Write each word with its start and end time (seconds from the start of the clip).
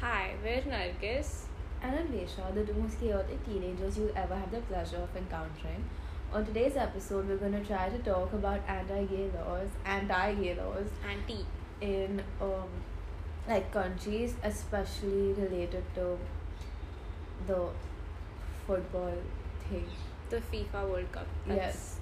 Hi, 0.00 0.34
we're 0.42 0.62
Nargis. 0.62 1.44
and 1.82 1.96
I'm 1.96 2.06
Anvesha, 2.08 2.54
the 2.54 2.64
two 2.64 2.74
most 2.74 3.00
chaotic 3.00 3.44
teenagers 3.44 3.98
you'll 3.98 4.16
ever 4.16 4.34
have 4.34 4.50
the 4.50 4.60
pleasure 4.60 4.96
of 4.96 5.16
encountering. 5.16 5.84
On 6.32 6.44
today's 6.44 6.76
episode, 6.76 7.28
we're 7.28 7.36
going 7.36 7.52
to 7.52 7.64
try 7.64 7.88
to 7.88 7.98
talk 7.98 8.32
about 8.32 8.60
anti-gay 8.68 9.30
laws, 9.34 9.68
anti-gay 9.84 10.54
laws 10.56 10.86
Auntie. 11.10 11.46
in 11.80 12.22
um, 12.40 12.68
like 13.48 13.72
countries, 13.72 14.34
especially 14.42 15.32
related 15.32 15.84
to 15.94 16.18
the 17.46 17.68
football 18.66 19.14
thing. 19.68 19.86
The 20.30 20.36
FIFA 20.52 20.88
World 20.90 21.12
Cup. 21.12 21.26
yes, 21.48 21.96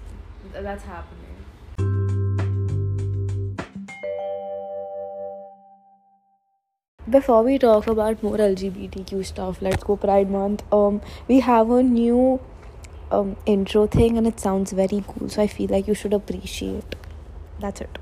th- 0.52 0.62
that's 0.64 0.82
happening. 0.84 1.36
Before 7.08 7.44
we 7.44 7.56
talk 7.56 7.86
about 7.86 8.20
more 8.20 8.36
LGBTQ 8.36 9.24
stuff, 9.24 9.62
let's 9.62 9.84
go 9.84 9.96
Pride 9.96 10.28
Month. 10.28 10.64
Um, 10.72 11.00
we 11.28 11.38
have 11.38 11.70
a 11.70 11.80
new 11.80 12.40
um 13.12 13.36
intro 13.46 13.86
thing, 13.86 14.18
and 14.18 14.26
it 14.26 14.40
sounds 14.40 14.72
very 14.72 15.04
cool. 15.06 15.28
So 15.28 15.40
I 15.42 15.46
feel 15.46 15.70
like 15.70 15.86
you 15.86 15.94
should 15.94 16.12
appreciate. 16.12 16.96
That's 17.60 17.80
it. 17.80 18.00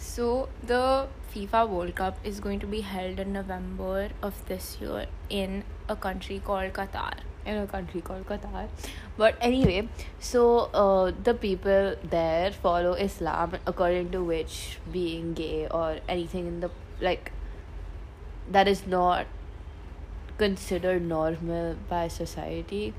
So, 0.00 0.48
the 0.64 1.06
FIFA 1.32 1.68
World 1.68 1.94
Cup 1.94 2.18
is 2.24 2.40
going 2.40 2.58
to 2.58 2.66
be 2.66 2.80
held 2.80 3.20
in 3.20 3.32
November 3.32 4.08
of 4.20 4.42
this 4.48 4.78
year 4.80 5.06
in 5.30 5.62
a 5.88 5.94
country 5.94 6.42
called 6.50 6.72
Qatar. 6.72 7.14
in 7.50 7.58
a 7.58 7.66
country 7.72 8.00
called 8.00 8.26
Qatar. 8.28 8.62
But 9.16 9.36
anyway, 9.40 9.88
so 10.18 10.44
uh, 10.84 11.12
the 11.28 11.34
people 11.34 11.94
there 12.14 12.50
follow 12.50 12.94
Islam, 12.94 13.52
according 13.64 14.10
to 14.16 14.24
which 14.24 14.78
being 14.92 15.32
gay 15.34 15.68
or 15.70 15.98
anything 16.08 16.48
in 16.48 16.58
the 16.66 16.70
like 17.00 17.30
that 18.50 18.68
is 18.68 18.86
not 18.86 19.26
considered 20.38 21.02
normal 21.02 21.76
by 21.88 22.08
society 22.08 22.94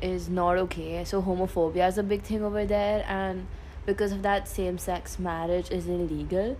is 0.00 0.28
not 0.28 0.56
okay. 0.56 1.04
So 1.04 1.20
homophobia 1.22 1.88
is 1.88 1.98
a 1.98 2.02
big 2.02 2.22
thing 2.22 2.42
over 2.42 2.64
there, 2.64 3.04
and 3.08 3.46
because 3.86 4.12
of 4.12 4.22
that, 4.22 4.48
same-sex 4.48 5.18
marriage 5.18 5.70
is 5.70 5.88
illegal. 5.88 6.56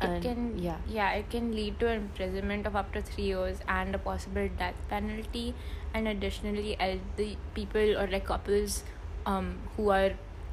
It 0.00 0.22
can 0.22 0.56
yeah. 0.56 0.76
yeah, 0.88 1.10
it 1.14 1.28
can 1.28 1.52
lead 1.52 1.80
to 1.80 1.88
imprisonment 1.88 2.68
of 2.68 2.76
up 2.76 2.92
to 2.92 3.02
three 3.02 3.24
years 3.24 3.58
and 3.66 3.96
a 3.96 3.98
possible 3.98 4.48
death 4.56 4.76
penalty. 4.88 5.54
And 5.92 6.06
additionally, 6.06 6.76
the 7.16 7.36
people 7.54 7.98
or 7.98 8.06
like 8.06 8.26
couples, 8.26 8.84
um, 9.26 9.58
who 9.76 9.90
are, 9.90 10.12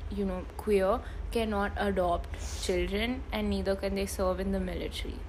you 0.09 0.25
know, 0.25 0.45
queer 0.57 0.99
cannot 1.31 1.73
adopt 1.77 2.63
children, 2.63 3.21
and 3.31 3.51
neither 3.51 3.75
can 3.75 3.93
they 3.93 4.07
serve 4.07 4.39
in 4.39 4.51
the 4.51 4.59
military. 4.59 5.19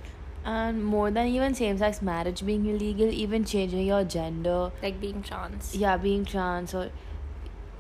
And 0.47 0.85
more 0.85 1.11
than 1.11 1.27
even 1.27 1.55
same 1.57 1.77
sex 1.77 2.01
marriage 2.01 2.47
being 2.47 2.67
illegal, 2.67 3.09
even 3.09 3.45
changing 3.45 3.85
your 3.87 4.05
gender, 4.05 4.71
Like 4.83 5.01
being 5.01 5.23
trans. 5.23 5.75
yeah, 5.75 5.97
being 5.97 6.25
trans 6.25 6.73
or 6.73 6.91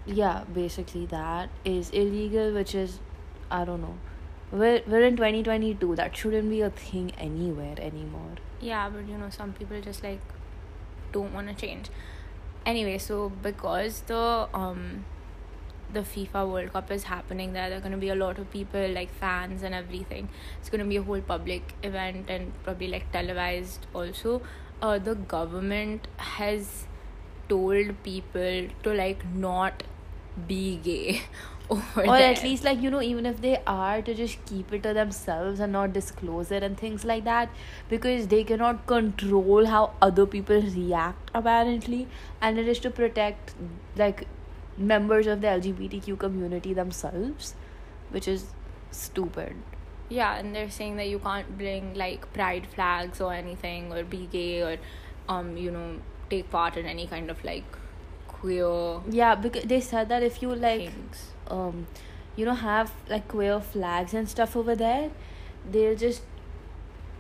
yeah, 0.04 0.42
basically 0.52 1.06
that 1.06 1.48
is 1.64 1.90
illegal, 1.90 2.52
which 2.52 2.74
is 2.74 2.98
I 3.50 3.64
don't 3.64 3.80
know. 3.82 3.94
We're 4.50 4.82
we're 4.86 5.02
in 5.02 5.16
twenty 5.16 5.42
twenty 5.44 5.74
two. 5.74 5.94
That 5.96 6.16
shouldn't 6.16 6.50
be 6.50 6.60
a 6.60 6.70
thing 6.70 7.12
anywhere 7.18 7.74
anymore. 7.78 8.32
Yeah, 8.60 8.88
but 8.88 9.08
you 9.08 9.16
know, 9.18 9.30
some 9.30 9.52
people 9.52 9.80
just 9.80 10.02
like 10.02 10.20
don't 11.12 11.32
want 11.32 11.48
to 11.48 11.54
change. 11.54 11.88
Anyway, 12.64 12.98
so 12.98 13.30
because 13.42 14.00
the 14.12 14.48
um 14.54 15.04
the 15.92 16.00
FIFA 16.00 16.50
World 16.50 16.72
Cup 16.72 16.90
is 16.90 17.04
happening 17.04 17.52
there, 17.52 17.68
there 17.68 17.78
are 17.78 17.80
gonna 17.80 17.96
be 17.96 18.08
a 18.08 18.14
lot 18.14 18.38
of 18.38 18.50
people 18.50 18.88
like 18.88 19.12
fans 19.14 19.62
and 19.62 19.74
everything. 19.74 20.28
It's 20.60 20.70
gonna 20.70 20.84
be 20.84 20.96
a 20.96 21.02
whole 21.02 21.20
public 21.20 21.74
event 21.82 22.28
and 22.28 22.52
probably 22.64 22.88
like 22.88 23.10
televised 23.12 23.86
also. 23.94 24.42
Uh, 24.82 24.98
the 24.98 25.14
government 25.14 26.06
has 26.16 26.86
told 27.48 28.02
people 28.02 28.68
to 28.82 28.92
like 28.92 29.24
not 29.34 29.82
be 30.46 30.76
gay 30.76 31.22
or 31.70 32.14
at 32.14 32.42
least 32.42 32.62
like 32.62 32.80
you 32.80 32.90
know 32.90 33.02
even 33.02 33.26
if 33.26 33.40
they 33.40 33.60
are 33.66 34.00
to 34.02 34.14
just 34.14 34.44
keep 34.46 34.72
it 34.72 34.82
to 34.82 34.92
themselves 34.94 35.58
and 35.58 35.72
not 35.72 35.92
disclose 35.92 36.50
it 36.52 36.62
and 36.62 36.78
things 36.78 37.04
like 37.04 37.24
that 37.24 37.48
because 37.88 38.28
they 38.28 38.44
cannot 38.44 38.86
control 38.86 39.66
how 39.66 39.92
other 40.00 40.26
people 40.26 40.60
react 40.60 41.30
apparently 41.34 42.06
and 42.40 42.58
it 42.58 42.68
is 42.68 42.78
to 42.78 42.90
protect 42.90 43.54
like 43.96 44.26
members 44.78 45.26
of 45.26 45.40
the 45.40 45.46
lgbtq 45.46 46.18
community 46.18 46.72
themselves 46.74 47.54
which 48.10 48.28
is 48.28 48.46
stupid 48.90 49.54
Yeah, 50.08 50.34
and 50.40 50.54
they're 50.54 50.70
saying 50.70 50.96
that 50.98 51.08
you 51.08 51.18
can't 51.18 51.48
bring 51.58 51.86
like 52.00 52.32
pride 52.32 52.66
flags 52.72 53.20
or 53.20 53.32
anything 53.36 53.92
or 53.92 54.04
be 54.04 54.26
gay 54.34 54.62
or 54.62 54.76
um 55.28 55.56
you 55.56 55.72
know 55.76 55.86
take 56.30 56.50
part 56.50 56.76
in 56.76 56.86
any 56.86 57.06
kind 57.14 57.32
of 57.32 57.42
like 57.48 57.64
queer 58.28 59.00
yeah 59.10 59.34
because 59.46 59.64
they 59.64 59.80
said 59.80 60.08
that 60.12 60.22
if 60.22 60.40
you 60.42 60.54
like 60.54 60.84
things. 60.92 61.24
um 61.56 61.86
you 62.36 62.44
know 62.44 62.54
have 62.54 62.92
like 63.08 63.26
queer 63.32 63.58
flags 63.72 64.14
and 64.14 64.28
stuff 64.28 64.56
over 64.56 64.76
there 64.76 65.10
they'll 65.72 65.96
just 65.96 66.22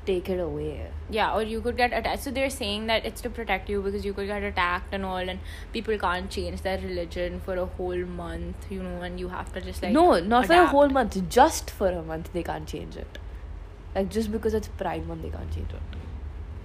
take 0.06 0.28
it 0.30 0.40
away 0.40 0.88
Yeah, 1.10 1.34
or 1.34 1.42
you 1.42 1.60
could 1.60 1.76
get 1.76 1.92
attacked. 1.92 2.22
So 2.22 2.30
they're 2.30 2.50
saying 2.50 2.86
that 2.86 3.04
it's 3.04 3.20
to 3.22 3.30
protect 3.30 3.68
you 3.68 3.82
because 3.82 4.04
you 4.04 4.12
could 4.12 4.28
get 4.28 4.42
attacked 4.42 4.94
and 4.94 5.04
all, 5.04 5.28
and 5.34 5.38
people 5.72 5.98
can't 5.98 6.30
change 6.30 6.62
their 6.62 6.78
religion 6.78 7.40
for 7.40 7.54
a 7.54 7.66
whole 7.66 8.04
month, 8.04 8.66
you 8.70 8.82
know, 8.82 9.02
and 9.02 9.20
you 9.20 9.28
have 9.28 9.52
to 9.54 9.60
just 9.60 9.82
like 9.82 9.92
no, 9.92 10.18
not 10.20 10.46
for 10.46 10.54
a 10.54 10.66
whole 10.66 10.88
month. 10.88 11.28
Just 11.28 11.70
for 11.70 11.88
a 11.88 12.02
month, 12.02 12.32
they 12.32 12.42
can't 12.42 12.66
change 12.66 12.96
it. 12.96 13.18
Like 13.94 14.10
just 14.10 14.30
because 14.30 14.54
it's 14.54 14.68
Pride 14.68 15.06
Month, 15.06 15.22
they 15.22 15.30
can't 15.30 15.52
change 15.52 15.72
it. 15.72 15.98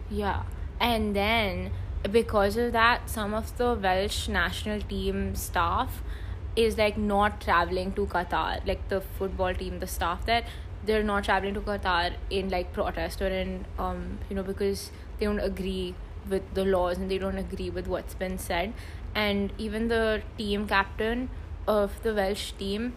Yeah. 0.10 0.44
And 0.80 1.16
then 1.16 1.72
because 2.12 2.58
of 2.58 2.72
that, 2.74 3.10
some 3.10 3.34
of 3.34 3.58
the 3.58 3.74
Welsh 3.74 4.28
national 4.28 4.82
team 4.82 5.36
staff 5.36 6.02
is 6.56 6.78
like 6.78 6.98
not 6.98 7.40
traveling 7.40 7.94
to 7.94 8.06
Qatar. 8.06 8.66
Like 8.68 8.88
the 8.90 9.02
football 9.02 9.54
team, 9.54 9.80
the 9.80 9.88
staff 9.88 10.26
there, 10.26 10.44
they're 10.86 11.04
not 11.04 11.24
traveling 11.24 11.54
to 11.54 11.62
Qatar 11.62 12.14
in 12.30 12.50
like 12.50 12.74
protest 12.74 13.22
or 13.22 13.28
in 13.28 13.66
um, 13.78 14.20
you 14.30 14.36
know, 14.36 14.44
because 14.44 14.92
they 15.20 15.26
don't 15.26 15.40
agree 15.40 15.96
with 16.30 16.54
the 16.54 16.66
laws 16.66 16.98
and 16.98 17.10
they 17.10 17.18
don't 17.18 17.38
agree 17.38 17.70
with 17.70 17.88
what's 17.88 18.14
been 18.14 18.38
said. 18.38 18.74
And 19.14 19.52
even 19.58 19.88
the 19.88 20.22
team 20.38 20.68
captain 20.68 21.30
of 21.68 22.02
the 22.04 22.14
Welsh 22.14 22.52
team 22.54 22.94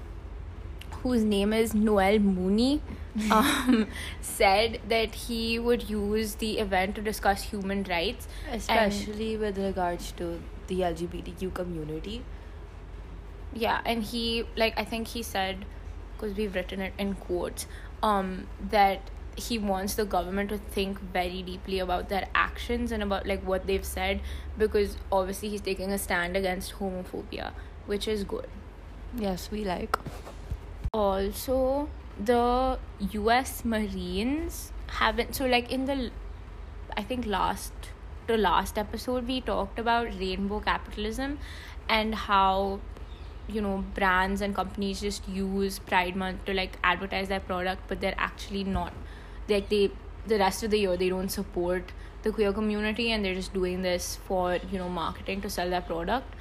whose 1.02 1.22
name 1.22 1.52
is 1.52 1.74
Noel 1.74 2.18
Mooney, 2.18 2.80
um, 3.30 3.86
said 4.20 4.80
that 4.88 5.14
he 5.14 5.58
would 5.58 5.88
use 5.88 6.36
the 6.36 6.58
event 6.58 6.94
to 6.96 7.02
discuss 7.02 7.42
human 7.42 7.82
rights. 7.84 8.26
Especially 8.50 9.36
with 9.36 9.58
regards 9.58 10.12
to 10.12 10.40
the 10.66 10.80
LGBTQ 10.80 11.52
community. 11.54 12.22
Yeah, 13.52 13.80
and 13.84 14.02
he, 14.02 14.46
like, 14.56 14.74
I 14.76 14.84
think 14.84 15.08
he 15.08 15.22
said, 15.22 15.64
because 16.24 16.36
we've 16.36 16.54
written 16.54 16.80
it 16.80 16.94
in 16.98 17.14
quotes, 17.14 17.66
um, 18.02 18.46
that 18.70 19.10
he 19.36 19.58
wants 19.58 19.94
the 19.94 20.04
government 20.04 20.48
to 20.48 20.58
think 20.58 20.98
very 21.00 21.42
deeply 21.42 21.78
about 21.78 22.08
their 22.08 22.28
actions 22.34 22.92
and 22.92 23.02
about, 23.02 23.26
like, 23.26 23.42
what 23.42 23.66
they've 23.66 23.84
said, 23.84 24.20
because 24.56 24.96
obviously 25.12 25.48
he's 25.50 25.60
taking 25.60 25.92
a 25.92 25.98
stand 25.98 26.36
against 26.36 26.74
homophobia, 26.74 27.52
which 27.86 28.08
is 28.08 28.24
good. 28.24 28.48
Yes, 29.16 29.50
we 29.50 29.64
like. 29.64 29.96
also 30.92 31.88
the 32.18 32.78
US 33.12 33.64
Marines 33.64 34.72
haven't 34.86 35.34
so 35.34 35.46
like 35.46 35.72
in 35.72 35.86
the 35.86 36.10
I 36.96 37.02
think 37.02 37.26
last 37.26 37.72
to 38.28 38.36
last 38.36 38.78
episode 38.78 39.26
we 39.26 39.40
talked 39.40 39.78
about 39.78 40.06
rainbow 40.18 40.60
capitalism 40.60 41.38
and 41.88 42.14
how 42.14 42.80
you 43.48 43.60
know 43.60 43.84
brands 43.94 44.40
and 44.40 44.54
companies 44.54 45.00
just 45.00 45.28
use 45.28 45.78
pride 45.78 46.16
month 46.16 46.44
to 46.46 46.54
like 46.54 46.78
advertise 46.82 47.28
their 47.28 47.40
product 47.40 47.82
but 47.88 48.00
they're 48.00 48.18
actually 48.18 48.64
not. 48.64 48.92
Like 49.48 49.68
they 49.68 49.90
the 50.26 50.38
rest 50.38 50.62
of 50.62 50.70
the 50.70 50.78
year 50.78 50.96
they 50.96 51.08
don't 51.08 51.28
support 51.28 51.92
the 52.22 52.32
queer 52.32 52.52
community 52.52 53.10
and 53.12 53.24
they're 53.24 53.34
just 53.34 53.52
doing 53.52 53.82
this 53.82 54.18
for 54.26 54.58
you 54.70 54.78
know 54.78 54.88
marketing 54.88 55.40
to 55.42 55.50
sell 55.50 55.70
their 55.70 55.82
product. 55.82 56.34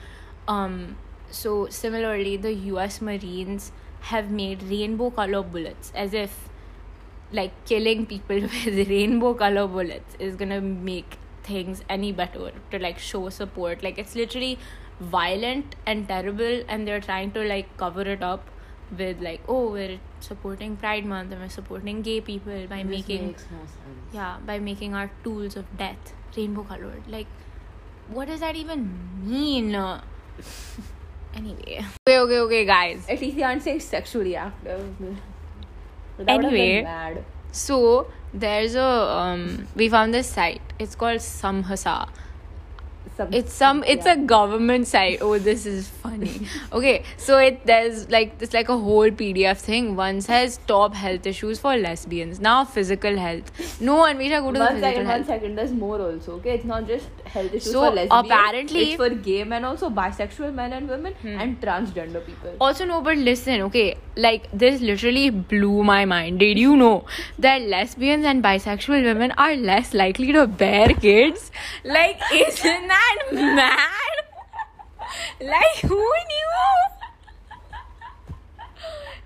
Um 0.47 0.97
so 1.29 1.67
similarly 1.69 2.37
the 2.37 2.53
US 2.71 3.01
Marines 3.01 3.71
have 4.11 4.29
made 4.29 4.63
rainbow 4.63 5.09
color 5.09 5.41
bullets 5.41 5.91
as 5.95 6.13
if 6.13 6.49
like 7.31 7.51
killing 7.65 8.05
people 8.05 8.41
with 8.41 8.87
rainbow 8.89 9.33
color 9.33 9.67
bullets 9.67 10.15
is 10.19 10.35
gonna 10.35 10.61
make 10.61 11.17
things 11.43 11.83
any 11.89 12.11
better 12.11 12.51
to 12.71 12.79
like 12.79 12.99
show 12.99 13.29
support. 13.29 13.83
Like 13.83 13.97
it's 13.97 14.15
literally 14.15 14.59
violent 15.03 15.75
and 15.85 16.07
terrible 16.07 16.63
and 16.67 16.87
they're 16.87 17.01
trying 17.01 17.31
to 17.31 17.43
like 17.43 17.75
cover 17.77 18.01
it 18.01 18.23
up 18.23 18.49
with 18.97 19.21
like 19.21 19.41
oh 19.47 19.71
we're 19.71 19.99
supporting 20.19 20.75
pride 20.77 21.05
month 21.05 21.31
and 21.31 21.41
we're 21.41 21.49
supporting 21.49 22.01
gay 22.01 22.19
people 22.21 22.67
by 22.67 22.83
This 22.83 22.91
making 22.91 23.35
no 23.51 23.57
yeah 24.13 24.37
by 24.45 24.59
making 24.59 24.93
our 24.93 25.09
tools 25.23 25.55
of 25.55 25.65
death 25.77 26.13
rainbow 26.37 26.63
colored 26.63 27.01
like 27.07 27.27
what 28.07 28.27
does 28.27 28.39
that 28.41 28.55
even 28.55 28.87
mean 29.23 29.75
anyway 31.35 31.83
okay 32.07 32.19
okay 32.19 32.39
okay 32.39 32.65
guys 32.65 33.05
At 33.09 33.21
least 33.21 33.37
they 33.37 33.43
aren't 33.43 33.63
saying 33.63 33.79
sexually 33.79 34.35
active. 34.35 34.95
But 36.17 36.27
that 36.27 36.35
would 36.35 36.45
have 36.45 36.53
been 36.53 36.85
Anyway. 36.85 37.23
So 37.51 38.07
there's 38.33 38.75
a 38.75 38.83
um, 38.83 39.67
we 39.75 39.89
found 39.89 40.13
this 40.13 40.27
site. 40.27 40.61
It's 40.79 40.95
called 40.95 41.19
Samhasa. 41.19 42.09
Some- 43.17 43.31
It's 43.31 43.53
some. 43.53 43.83
It's 43.85 44.05
yeah. 44.07 44.13
a 44.13 44.17
government 44.17 44.87
site. 44.87 45.19
Oh, 45.21 45.37
this 45.37 45.65
is 45.67 45.87
funny. 45.87 46.47
okay, 46.73 47.03
so 47.17 47.37
it 47.37 47.63
there's 47.65 48.09
like 48.09 48.31
it's 48.41 48.53
like 48.55 48.69
a 48.69 48.77
whole 48.77 49.11
PDF 49.19 49.59
thing. 49.59 49.95
One 49.95 50.21
says 50.21 50.59
top 50.71 50.95
health 50.95 51.27
issues 51.31 51.59
for 51.59 51.75
lesbians. 51.77 52.39
Now 52.39 52.65
physical 52.65 53.17
health. 53.17 53.51
No, 53.89 53.97
Anvesha, 54.05 54.41
go 54.41 54.51
to 54.51 54.59
the 54.59 54.65
physical 54.65 54.81
second, 54.87 55.05
one 55.05 55.15
health. 55.15 55.27
second. 55.27 55.55
There's 55.61 55.71
more 55.83 55.99
also. 56.07 56.33
Okay, 56.39 56.55
it's 56.55 56.65
not 56.65 56.87
just 56.87 57.07
health 57.35 57.53
issues 57.53 57.71
So, 57.71 57.81
for 57.85 57.91
lesbians. 57.99 58.31
apparently- 58.31 58.83
it's 58.93 58.95
for 59.03 59.09
gay 59.29 59.43
men 59.43 59.63
also, 59.71 59.89
bisexual 60.01 60.53
men 60.61 60.73
and 60.79 60.89
women, 60.95 61.13
Hmm. 61.21 61.37
and 61.45 61.61
transgender 61.61 62.25
people. 62.25 62.57
Also, 62.59 62.85
no, 62.93 63.01
but 63.01 63.17
listen, 63.29 63.61
okay, 63.69 63.85
like 64.27 64.49
this 64.65 64.81
literally 64.81 65.29
blew 65.53 65.83
my 65.83 66.05
mind. 66.05 66.39
Did 66.39 66.57
you 66.65 66.75
know 66.75 67.05
that 67.47 67.61
lesbians 67.77 68.25
and 68.33 68.43
bisexual 68.43 69.03
women 69.11 69.33
are 69.37 69.55
less 69.55 69.93
likely 69.93 70.31
to 70.33 70.47
bear 70.47 70.89
kids? 71.07 71.51
Like, 71.83 72.19
isn't 72.33 72.87
that 72.87 72.99
mad? 73.31 74.13
Like, 75.41 75.77
who 75.81 75.99
knew? 75.99 76.51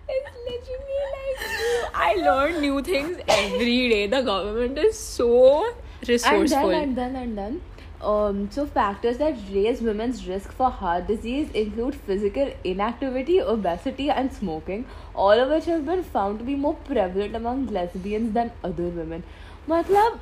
It's 0.09 0.35
literally 0.49 1.01
like 1.15 1.95
I 1.95 2.13
learn 2.15 2.61
new 2.61 2.81
things 2.81 3.17
every 3.27 3.89
day. 3.89 4.07
The 4.07 4.21
government 4.21 4.77
is 4.77 4.97
so 4.97 5.73
resourceful. 6.07 6.69
And 6.71 6.95
then, 6.95 7.15
and 7.15 7.15
then, 7.15 7.15
and 7.15 7.37
then. 7.37 7.61
Um, 8.01 8.49
so 8.51 8.67
factors 8.67 9.17
that 9.17 9.35
raise 9.51 9.81
women's 9.81 10.27
risk 10.27 10.51
for 10.51 10.69
heart 10.69 11.07
disease 11.07 11.49
include 11.51 11.95
physical 11.95 12.51
inactivity, 12.63 13.41
obesity, 13.41 14.11
and 14.11 14.31
smoking, 14.31 14.85
all 15.15 15.31
of 15.31 15.49
which 15.49 15.65
have 15.65 15.85
been 15.85 16.03
found 16.03 16.37
to 16.39 16.45
be 16.45 16.55
more 16.55 16.75
prevalent 16.75 17.35
among 17.35 17.67
lesbians 17.67 18.33
than 18.33 18.51
other 18.63 18.83
women. 18.83 19.23
Matlab, 19.67 20.19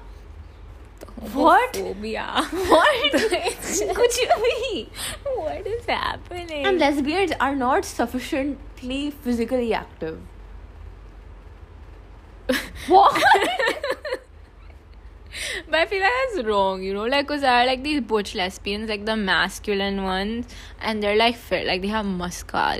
what? 1.33 1.73
Homophobia. 1.73 2.44
What? 2.69 3.13
It's 3.13 3.79
just- 3.79 3.95
Kuch 4.00 4.17
bhi. 4.44 4.88
what 5.35 5.65
is 5.67 5.85
happening? 5.85 6.65
And 6.65 6.79
lesbians 6.79 7.31
are 7.39 7.56
not 7.56 7.85
sufficiently 7.85 9.12
physically 9.12 9.73
active. 9.73 10.19
what? 12.88 13.23
But 15.69 15.79
I 15.79 15.85
feel 15.85 16.00
like 16.01 16.12
that's 16.33 16.45
wrong, 16.47 16.81
you 16.81 16.94
know, 16.94 17.03
like, 17.06 17.27
cause 17.27 17.44
I 17.44 17.65
like 17.65 17.83
these 17.83 18.00
butch 18.00 18.35
lesbians, 18.35 18.89
like 18.89 19.06
the 19.06 19.15
masculine 19.17 20.03
ones, 20.03 20.47
and 20.79 21.03
they're 21.03 21.15
like 21.17 21.35
fit, 21.35 21.67
like 21.67 21.81
they 21.81 21.89
have 21.89 22.06
muscle 22.06 22.79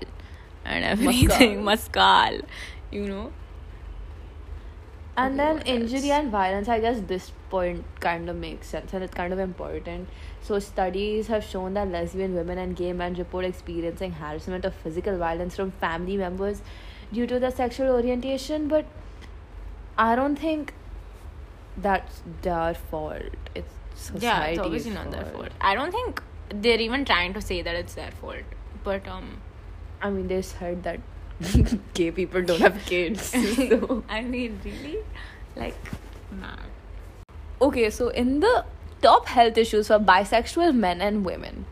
and 0.64 0.86
everything, 0.86 1.64
muscle, 1.66 2.40
you 2.92 3.08
know. 3.08 3.34
And 5.18 5.40
Okay, 5.40 5.54
then 5.54 5.62
injury 5.66 6.12
and 6.12 6.30
violence, 6.30 6.68
I 6.68 6.80
guess 6.82 7.00
this 7.08 7.32
point 7.50 7.86
kind 8.02 8.30
of 8.30 8.36
makes 8.36 8.68
sense 8.68 8.94
and 8.94 9.04
it's 9.04 9.14
kind 9.14 9.32
of 9.32 9.40
important. 9.40 10.10
So, 10.42 10.60
studies 10.60 11.28
have 11.28 11.44
shown 11.44 11.74
that 11.76 11.88
lesbian 11.90 12.36
women 12.36 12.58
and 12.58 12.76
gay 12.76 12.92
men 12.92 13.14
report 13.14 13.46
experiencing 13.46 14.12
harassment 14.12 14.66
or 14.66 14.72
physical 14.72 15.18
violence 15.18 15.56
from 15.56 15.72
family 15.72 16.18
members 16.18 16.62
due 17.14 17.26
to 17.28 17.40
their 17.40 17.52
sexual 17.52 17.90
orientation, 17.92 18.68
but 18.68 18.86
I 19.98 20.16
don't 20.16 20.36
think 20.36 20.74
that's 21.78 22.22
their 22.42 22.74
fault. 22.74 23.24
It's 23.54 23.74
society's 23.96 24.24
yeah, 24.24 24.44
it's 24.46 24.60
obviously 24.60 24.92
not 24.92 25.12
their 25.12 25.26
fault. 25.26 25.50
I 25.62 25.76
don't 25.76 25.92
think 25.92 26.22
they're 26.50 26.82
even 26.82 27.06
trying 27.06 27.34
to 27.34 27.42
say 27.42 27.62
that 27.62 27.76
it's 27.76 27.94
their 27.94 28.12
fault, 28.12 28.44
but 28.84 29.08
um, 29.08 29.38
I 30.02 30.10
mean, 30.10 30.28
they 30.28 30.42
said 30.42 30.84
that 30.84 31.00
gay 31.94 32.12
people 32.12 32.42
don't 32.42 32.62
have 32.62 32.86
kids. 32.86 33.22
so. 33.56 34.04
I 34.10 34.22
mean, 34.22 34.60
really, 34.64 35.00
like, 35.56 35.76
mad. 36.32 36.60
Okay, 37.62 37.90
so 37.90 38.10
in 38.10 38.40
the 38.40 38.66
top 39.02 39.28
health 39.28 39.58
issues 39.58 39.88
for 39.88 40.00
bisexual 40.00 40.76
men 40.76 41.02
and 41.02 41.26
women, 41.26 41.66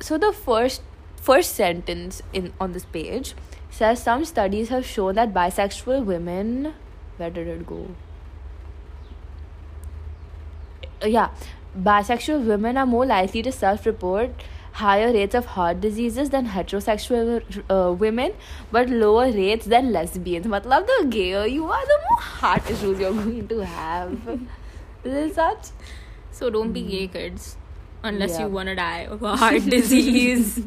so 0.00 0.18
the 0.18 0.32
first 0.32 0.82
first 1.16 1.54
sentence 1.54 2.22
in 2.32 2.52
on 2.60 2.72
this 2.72 2.84
page 2.84 3.34
says 3.70 4.02
some 4.02 4.24
studies 4.24 4.68
have 4.68 4.86
shown 4.86 5.16
that 5.16 5.34
bisexual 5.34 6.04
women 6.04 6.72
where 7.18 7.30
did 7.30 7.48
it 7.48 7.66
go? 7.66 7.88
Uh, 11.02 11.06
yeah, 11.06 11.30
bisexual 11.76 12.46
women 12.46 12.76
are 12.76 12.86
more 12.86 13.04
likely 13.04 13.42
to 13.42 13.52
self-report 13.52 14.30
higher 14.80 15.12
rates 15.12 15.34
of 15.34 15.46
heart 15.54 15.80
diseases 15.80 16.30
than 16.30 16.46
heterosexual 16.54 17.28
uh, 17.76 17.92
women, 17.92 18.32
but 18.72 18.88
lower 18.88 19.30
rates 19.38 19.66
than 19.66 19.92
lesbians. 19.92 20.46
Matlab, 20.46 20.86
the 20.86 21.06
gayer 21.10 21.46
you 21.46 21.66
are, 21.78 21.86
the 21.92 21.98
more 22.08 22.20
heart 22.20 22.70
issues 22.70 22.98
you're 23.00 23.12
going 23.12 23.48
to 23.48 23.58
have. 23.64 24.12
Is 25.04 25.14
it 25.14 25.34
such? 25.34 25.68
So 26.30 26.50
don't 26.50 26.72
be 26.72 26.82
gay, 26.82 27.06
kids, 27.08 27.56
unless 28.02 28.38
Yeah. 28.38 28.46
you 28.46 28.52
wanna 28.58 28.76
die 28.76 29.00
of 29.16 29.22
a 29.22 29.36
heart 29.36 29.64
disease. 29.76 30.60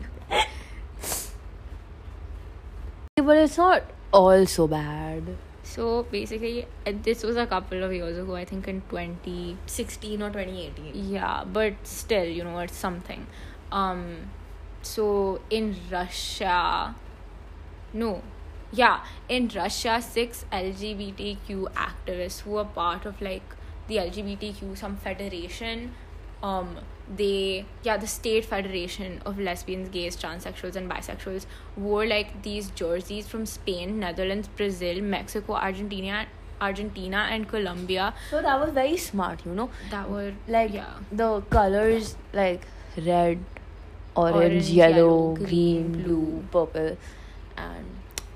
But 3.16 3.38
it's 3.38 3.58
not 3.58 3.84
all 4.12 4.46
so 4.46 4.68
bad. 4.68 5.24
So 5.63 6.04
basically, 6.12 6.66
uh, 6.86 6.92
this 7.04 7.24
was 7.24 7.38
a 7.38 7.46
couple 7.48 7.84
of 7.84 7.94
years 7.94 8.18
ago. 8.18 8.36
I 8.36 8.44
think 8.46 8.68
in 8.68 8.81
2016 8.90 10.22
or 10.22 10.30
2018. 10.30 11.10
Yeah, 11.13 11.44
but 11.46 11.75
still, 11.84 12.25
you 12.25 12.44
know, 12.44 12.58
it's 12.60 12.75
something. 12.75 13.28
Um, 13.72 14.30
so 14.82 15.42
in 15.50 15.76
Russia, 15.90 16.96
no, 17.94 18.22
yeah, 18.72 19.02
in 19.30 19.50
Russia, 19.54 20.02
six 20.02 20.46
LGBTQ 20.52 21.74
activists 21.74 22.42
who 22.42 22.58
are 22.58 22.66
part 22.66 23.06
of 23.06 23.22
like 23.22 23.44
the 23.88 23.98
LGBTQ 23.98 24.78
some 24.78 24.98
federation. 24.98 25.94
Um, 26.42 26.78
they 27.16 27.66
yeah, 27.84 27.98
the 27.98 28.08
state 28.08 28.46
federation 28.46 29.22
of 29.26 29.38
lesbians, 29.38 29.90
gays, 29.90 30.16
transsexuals, 30.18 30.76
and 30.76 30.90
bisexuals 30.90 31.46
wore 31.76 32.06
like 32.08 32.42
these 32.44 32.70
jerseys 32.72 33.28
from 33.28 33.46
Spain, 33.46 34.00
Netherlands, 34.00 34.48
Brazil, 34.48 35.02
Mexico, 35.02 35.54
Argentina, 35.54 36.26
Argentina, 36.62 37.28
and 37.30 37.48
Colombia 37.48 38.14
So 38.30 38.42
that 38.42 38.60
was 38.60 38.74
very 38.74 38.98
smart, 38.98 39.46
you 39.46 39.54
know. 39.54 39.70
that 39.90 40.10
were 40.10 40.34
Like 40.48 40.74
yeah. 40.74 40.94
the 41.12 41.42
colors 41.42 42.16
like 42.34 42.66
red, 42.98 43.44
orange, 44.16 44.36
Orange, 44.36 44.69
yellow, 44.69 44.94
yellow, 44.96 45.36
green, 45.36 45.92
blue, 45.92 46.44
purple, 46.52 46.98
and 47.58 47.86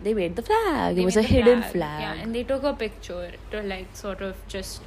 they 0.03 0.13
made 0.13 0.35
the 0.35 0.41
flag. 0.41 0.95
They 0.95 1.01
it 1.01 1.05
was 1.05 1.17
a 1.17 1.21
hidden 1.21 1.61
flag. 1.63 2.01
Yeah, 2.01 2.13
and 2.13 2.33
they 2.35 2.43
took 2.43 2.63
a 2.63 2.73
picture 2.73 3.31
to 3.51 3.61
like 3.61 3.87
sort 3.95 4.21
of 4.21 4.35
just 4.47 4.81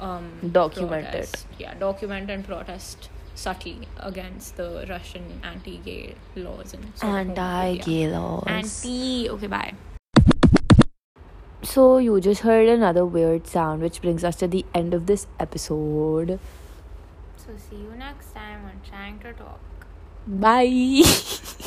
um 0.00 0.30
Document 0.52 1.14
it. 1.14 1.44
Yeah, 1.58 1.74
document 1.74 2.30
and 2.30 2.44
protest 2.44 3.08
subtly 3.34 3.86
against 3.98 4.56
the 4.56 4.86
Russian 4.88 5.40
anti-gay 5.42 6.14
laws 6.36 6.74
and 6.74 6.96
sort 6.96 7.20
of 7.20 7.26
homophobia. 7.26 7.38
Anti-gay 7.38 8.08
laws. 8.08 8.44
Anti. 8.46 9.28
Okay, 9.30 9.46
bye. 9.46 9.74
So 11.62 11.98
you 11.98 12.20
just 12.20 12.42
heard 12.42 12.68
another 12.68 13.04
weird 13.04 13.46
sound, 13.46 13.82
which 13.82 14.00
brings 14.00 14.24
us 14.24 14.36
to 14.36 14.48
the 14.48 14.64
end 14.74 14.94
of 14.94 15.06
this 15.06 15.26
episode. 15.38 16.38
So 17.36 17.48
see 17.68 17.76
you 17.76 17.92
next 17.96 18.32
time 18.32 18.64
on 18.64 18.80
trying 18.88 19.18
to 19.20 19.32
talk. 19.32 19.60
Bye. 20.26 21.02